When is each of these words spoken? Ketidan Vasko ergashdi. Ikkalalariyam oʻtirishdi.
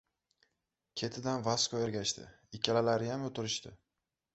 Ketidan 1.01 1.45
Vasko 1.49 1.85
ergashdi. 1.85 2.29
Ikkalalariyam 2.61 3.33
oʻtirishdi. 3.33 3.81